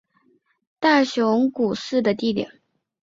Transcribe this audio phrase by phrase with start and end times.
[0.79, 2.47] 大熊裕司的弟弟。